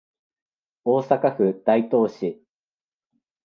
[0.83, 2.41] 大阪府大東市